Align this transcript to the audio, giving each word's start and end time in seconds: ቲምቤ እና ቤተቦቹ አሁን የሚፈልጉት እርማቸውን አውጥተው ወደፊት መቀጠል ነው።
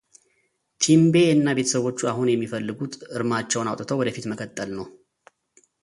ቲምቤ 0.81 1.15
እና 1.33 1.47
ቤተቦቹ 1.59 1.99
አሁን 2.11 2.31
የሚፈልጉት 2.31 2.93
እርማቸውን 3.17 3.69
አውጥተው 3.73 4.01
ወደፊት 4.01 4.27
መቀጠል 4.33 4.71
ነው። 4.79 4.87